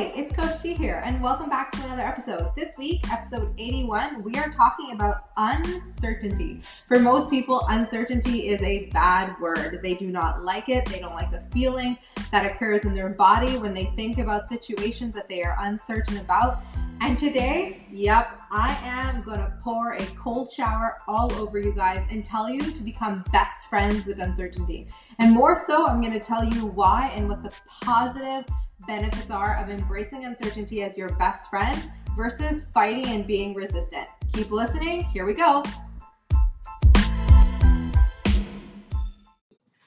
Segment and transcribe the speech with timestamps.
[0.00, 2.56] Hey, it's Coach T here, and welcome back to another episode.
[2.56, 6.62] This week, episode 81, we are talking about uncertainty.
[6.88, 9.80] For most people, uncertainty is a bad word.
[9.82, 11.98] They do not like it, they don't like the feeling
[12.32, 16.62] that occurs in their body when they think about situations that they are uncertain about.
[17.02, 22.24] And today, yep, I am gonna pour a cold shower all over you guys and
[22.24, 24.88] tell you to become best friends with uncertainty.
[25.18, 28.46] And more so, I'm gonna tell you why and what the positive
[28.90, 34.08] benefits are of embracing uncertainty as your best friend versus fighting and being resistant.
[34.32, 35.04] Keep listening.
[35.04, 35.62] Here we go.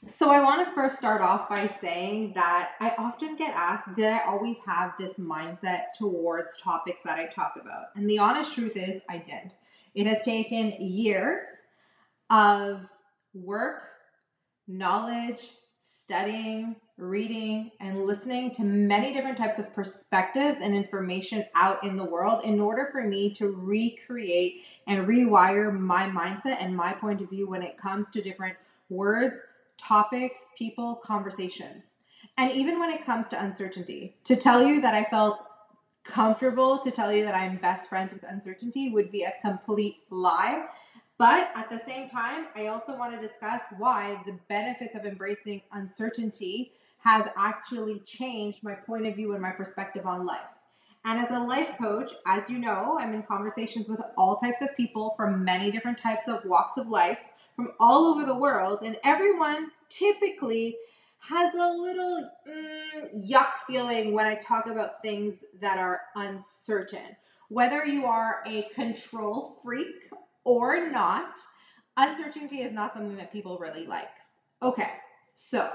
[0.06, 4.06] So, I want to first start off by saying that I often get asked did
[4.06, 7.88] I always have this mindset towards topics that I talk about.
[7.96, 9.54] And the honest truth is, I did.
[9.96, 11.44] It has taken years
[12.30, 12.86] of
[13.34, 13.82] work,
[14.66, 15.42] knowledge,
[15.84, 22.06] studying, reading, and listening to many different types of perspectives and information out in the
[22.06, 27.30] world in order for me to recreate and rewire my mindset and my point of
[27.30, 28.56] view when it comes to different
[28.90, 29.42] words,
[29.78, 31.94] topics, people, conversations.
[32.38, 35.46] And even when it comes to uncertainty, to tell you that I felt
[36.06, 40.66] comfortable to tell you that I'm best friends with uncertainty would be a complete lie
[41.24, 45.62] but at the same time, I also want to discuss why the benefits of embracing
[45.72, 50.42] uncertainty has actually changed my point of view and my perspective on life.
[51.06, 54.76] And as a life coach, as you know, I'm in conversations with all types of
[54.76, 57.22] people from many different types of walks of life
[57.56, 60.76] from all over the world, and everyone typically
[61.20, 67.16] has a little mm, yuck feeling when I talk about things that are uncertain.
[67.48, 70.10] Whether you are a control freak
[70.44, 71.40] or not,
[71.98, 74.10] uncertainty is not something that people really like.
[74.62, 74.90] Okay,
[75.36, 75.72] so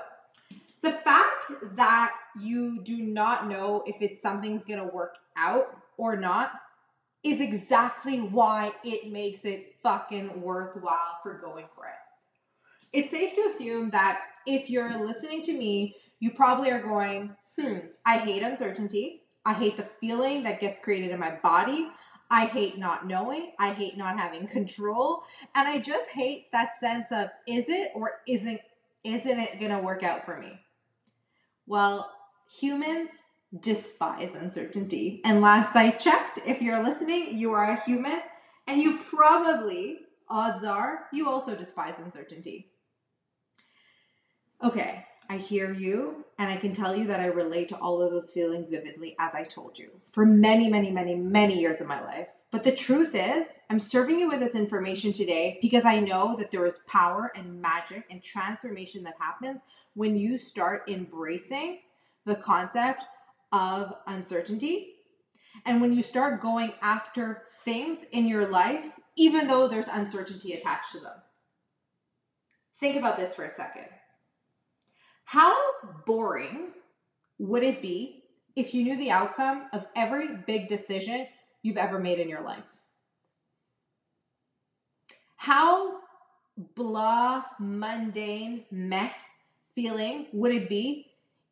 [0.82, 6.52] the fact that you do not know if it's something's gonna work out or not
[7.24, 11.92] is exactly why it makes it fucking worthwhile for going for it.
[12.92, 17.78] It's safe to assume that if you're listening to me, you probably are going, hmm,
[18.06, 19.22] I hate uncertainty.
[19.44, 21.90] I hate the feeling that gets created in my body.
[22.30, 23.52] I hate not knowing.
[23.58, 25.22] I hate not having control.
[25.54, 28.60] And I just hate that sense of is it or isn't
[29.04, 30.60] isn't it going to work out for me?
[31.66, 32.12] Well,
[32.60, 33.10] humans
[33.58, 35.22] despise uncertainty.
[35.24, 38.20] And last I checked, if you're listening, you are a human
[38.66, 42.70] and you probably odds are you also despise uncertainty.
[44.62, 48.10] Okay, I hear you, and I can tell you that I relate to all of
[48.10, 52.02] those feelings vividly, as I told you, for many, many, many, many years of my
[52.02, 52.28] life.
[52.50, 56.50] But the truth is, I'm serving you with this information today because I know that
[56.50, 59.60] there is power and magic and transformation that happens
[59.92, 61.80] when you start embracing
[62.24, 63.04] the concept
[63.52, 64.94] of uncertainty
[65.66, 70.92] and when you start going after things in your life, even though there's uncertainty attached
[70.92, 71.16] to them.
[72.80, 73.88] Think about this for a second
[75.28, 75.54] how
[76.06, 76.70] boring
[77.38, 78.22] would it be
[78.56, 81.26] if you knew the outcome of every big decision
[81.62, 82.78] you've ever made in your life?
[85.36, 85.98] How
[86.74, 89.10] blah, mundane, meh
[89.74, 91.08] feeling would it be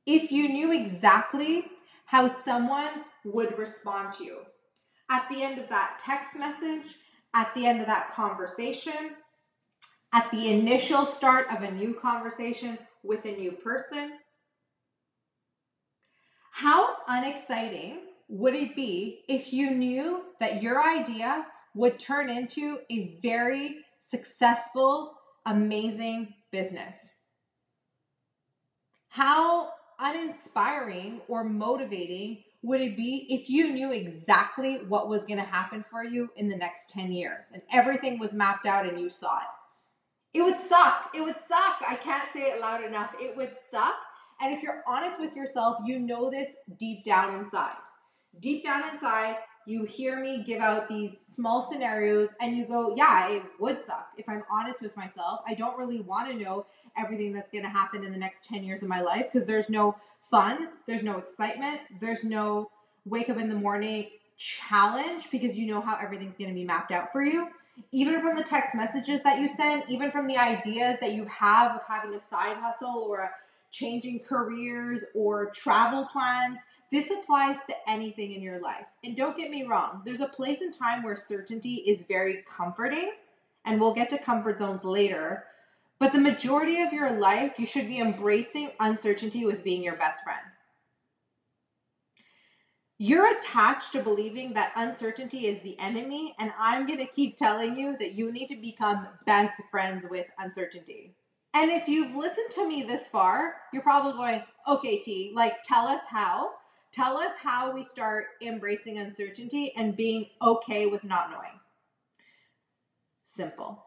[0.06, 1.66] if you knew exactly
[2.06, 4.38] how someone would respond to you?
[5.10, 6.97] At the end of that text message,
[7.34, 9.16] at the end of that conversation,
[10.14, 14.19] at the initial start of a new conversation, with a new person.
[16.53, 23.19] How unexciting would it be if you knew that your idea would turn into a
[23.22, 25.12] very successful,
[25.44, 27.22] amazing business?
[29.09, 35.44] How uninspiring or motivating would it be if you knew exactly what was going to
[35.44, 39.09] happen for you in the next 10 years and everything was mapped out and you
[39.09, 39.56] saw it?
[40.36, 41.12] It would suck.
[41.14, 41.81] It would suck.
[41.88, 43.14] I can't say it loud enough.
[43.19, 43.94] It would suck.
[44.38, 47.76] And if you're honest with yourself, you know this deep down inside.
[48.38, 53.31] Deep down inside, you hear me give out these small scenarios and you go, yeah,
[53.31, 54.08] it would suck.
[54.19, 56.66] If I'm honest with myself, I don't really want to know
[56.99, 59.70] everything that's going to happen in the next 10 years of my life because there's
[59.70, 59.96] no
[60.31, 62.70] fun, there's no excitement, there's no
[63.06, 66.93] wake up in the morning challenge because you know how everything's going to be mapped
[66.93, 67.49] out for you
[67.93, 71.77] even from the text messages that you send, even from the ideas that you have
[71.77, 73.31] of having a side hustle or
[73.71, 76.59] changing careers or travel plans,
[76.91, 78.87] this applies to anything in your life.
[79.05, 83.12] And don't get me wrong, there's a place and time where certainty is very comforting,
[83.65, 85.44] and we'll get to comfort zones later.
[85.99, 90.23] But the majority of your life, you should be embracing uncertainty with being your best
[90.23, 90.41] friend.
[92.98, 97.76] You're attached to believing that uncertainty is the enemy, and I'm going to keep telling
[97.76, 101.14] you that you need to become best friends with uncertainty.
[101.52, 105.87] And if you've listened to me this far, you're probably going, okay, T, like tell
[105.87, 106.52] us how.
[106.93, 111.60] Tell us how we start embracing uncertainty and being okay with not knowing.
[113.25, 113.84] Simple.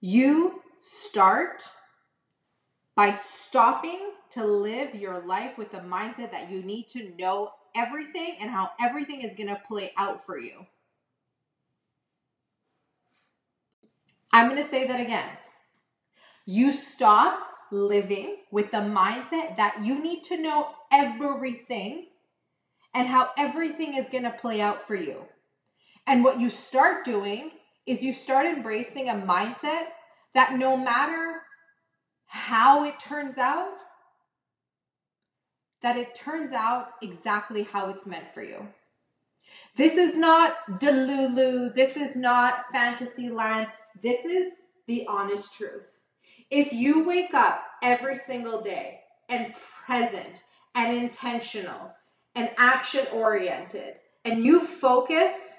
[0.00, 1.68] You start
[2.98, 8.34] by stopping to live your life with the mindset that you need to know everything
[8.40, 10.66] and how everything is going to play out for you.
[14.32, 15.28] I'm going to say that again.
[16.44, 17.38] You stop
[17.70, 22.08] living with the mindset that you need to know everything
[22.92, 25.26] and how everything is going to play out for you.
[26.04, 27.52] And what you start doing
[27.86, 29.86] is you start embracing a mindset
[30.34, 31.27] that no matter
[32.78, 33.72] how it turns out,
[35.82, 38.68] that it turns out exactly how it's meant for you.
[39.74, 41.74] This is not Delulu.
[41.74, 43.66] This is not fantasy land.
[44.00, 44.52] This is
[44.86, 45.98] the honest truth.
[46.50, 49.54] If you wake up every single day and
[49.84, 50.44] present
[50.76, 51.94] and intentional
[52.36, 53.94] and action oriented
[54.24, 55.58] and you focus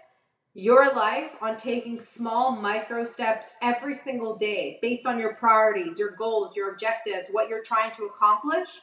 [0.59, 6.11] your life on taking small micro steps every single day based on your priorities, your
[6.11, 8.81] goals, your objectives, what you're trying to accomplish,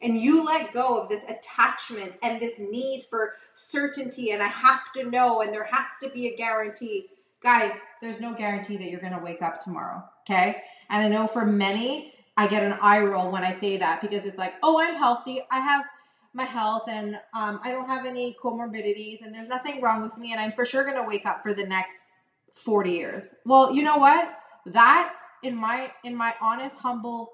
[0.00, 4.92] and you let go of this attachment and this need for certainty and I have
[4.94, 7.06] to know and there has to be a guarantee.
[7.40, 10.62] Guys, there's no guarantee that you're going to wake up tomorrow, okay?
[10.90, 14.24] And I know for many, I get an eye roll when I say that because
[14.24, 15.40] it's like, oh, I'm healthy.
[15.50, 15.84] I have
[16.34, 20.32] my health and um, I don't have any comorbidities and there's nothing wrong with me
[20.32, 22.08] and I'm for sure going to wake up for the next
[22.54, 23.34] 40 years.
[23.44, 24.38] Well, you know what?
[24.66, 27.32] That in my in my honest humble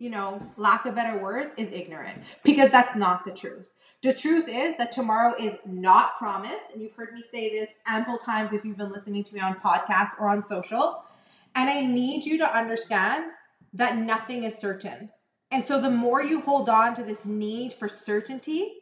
[0.00, 3.68] you know, lack of better words is ignorant because that's not the truth.
[4.02, 8.16] The truth is that tomorrow is not promised and you've heard me say this ample
[8.16, 11.04] times if you've been listening to me on podcasts or on social.
[11.54, 13.32] And I need you to understand
[13.74, 15.10] that nothing is certain.
[15.50, 18.74] And so the more you hold on to this need for certainty,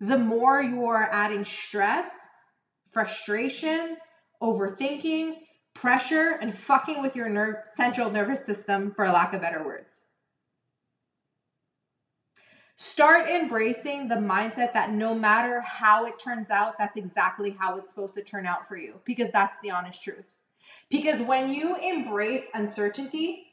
[0.00, 2.28] the more you are adding stress,
[2.90, 3.96] frustration,
[4.42, 5.36] overthinking,
[5.74, 10.02] pressure, and fucking with your nerve, central nervous system, for lack of better words.
[12.76, 17.94] Start embracing the mindset that no matter how it turns out, that's exactly how it's
[17.94, 20.34] supposed to turn out for you, because that's the honest truth.
[20.88, 23.49] Because when you embrace uncertainty,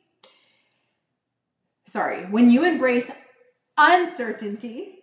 [1.88, 3.10] sorry, when you embrace
[3.78, 4.96] uncertainty,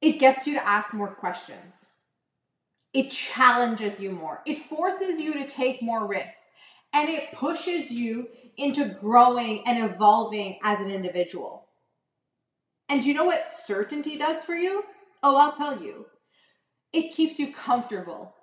[0.00, 1.90] it gets you to ask more questions.
[2.92, 4.40] It challenges you more.
[4.46, 6.50] It forces you to take more risks
[6.92, 8.28] and it pushes you
[8.58, 11.68] into growing and evolving as an individual.
[12.88, 14.84] And you know what certainty does for you?
[15.22, 16.06] Oh, I'll tell you.
[16.92, 18.34] It keeps you comfortable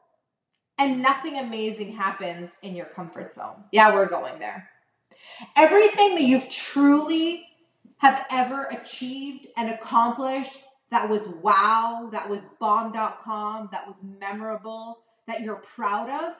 [0.79, 3.65] and nothing amazing happens in your comfort zone.
[3.71, 4.69] Yeah, we're going there.
[5.55, 7.45] Everything that you've truly
[7.97, 15.41] have ever achieved and accomplished that was wow, that was bomb.com, that was memorable, that
[15.41, 16.35] you're proud of,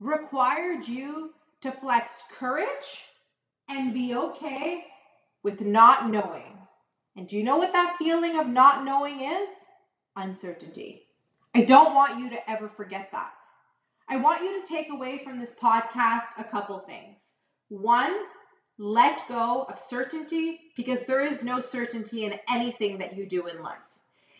[0.00, 3.06] required you to flex courage
[3.68, 4.84] and be okay
[5.42, 6.58] with not knowing.
[7.16, 9.48] And do you know what that feeling of not knowing is?
[10.16, 11.06] Uncertainty.
[11.54, 13.32] I don't want you to ever forget that.
[14.08, 17.39] I want you to take away from this podcast a couple things.
[17.70, 18.14] One,
[18.78, 23.62] let go of certainty because there is no certainty in anything that you do in
[23.62, 23.78] life.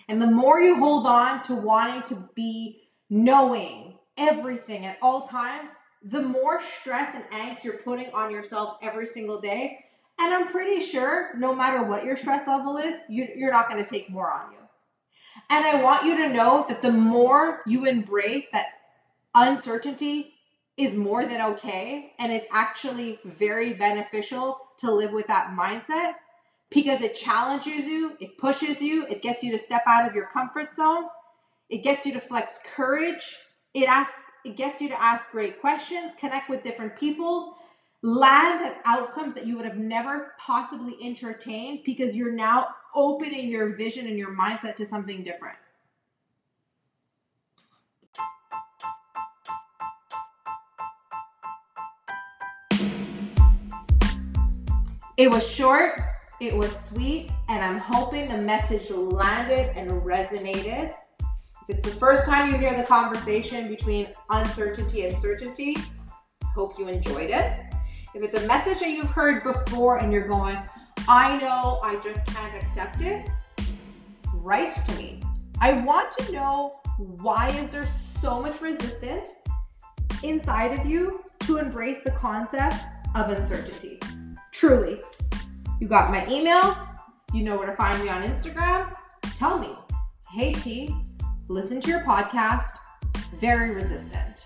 [0.09, 5.71] And the more you hold on to wanting to be knowing everything at all times,
[6.03, 9.85] the more stress and angst you're putting on yourself every single day.
[10.19, 13.83] And I'm pretty sure no matter what your stress level is, you, are not going
[13.83, 14.59] to take more on you.
[15.49, 18.67] And I want you to know that the more you embrace that
[19.35, 20.35] uncertainty
[20.77, 26.15] is more than okay, and it's actually very beneficial to live with that mindset
[26.71, 30.27] because it challenges you, it pushes you, it gets you to step out of your
[30.27, 31.05] comfort zone,
[31.69, 33.37] it gets you to flex courage,
[33.75, 37.57] it asks it gets you to ask great questions, connect with different people,
[38.03, 43.77] land at outcomes that you would have never possibly entertained because you're now opening your
[43.77, 45.59] vision and your mindset to something different.
[55.21, 56.01] It was short,
[56.41, 60.95] it was sweet, and I'm hoping the message landed and resonated.
[61.69, 65.77] If it's the first time you hear the conversation between uncertainty and certainty,
[66.55, 67.61] hope you enjoyed it.
[68.15, 70.57] If it's a message that you've heard before and you're going,
[71.07, 73.29] I know I just can't accept it,
[74.37, 75.23] write to me.
[75.61, 79.33] I want to know why is there so much resistance
[80.23, 82.77] inside of you to embrace the concept
[83.15, 84.01] of uncertainty.
[84.61, 85.01] Truly.
[85.81, 86.77] You got my email.
[87.33, 88.95] You know where to find me on Instagram.
[89.35, 89.71] Tell me,
[90.33, 90.95] hey T,
[91.49, 92.77] listen to your podcast.
[93.37, 94.45] Very resistant.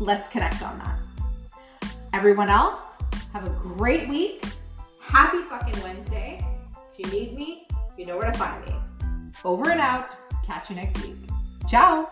[0.00, 1.90] Let's connect on that.
[2.14, 2.96] Everyone else,
[3.34, 4.42] have a great week.
[5.02, 6.42] Happy fucking Wednesday.
[6.98, 8.74] If you need me, you know where to find me.
[9.44, 10.16] Over and out.
[10.46, 11.16] Catch you next week.
[11.68, 12.08] Ciao.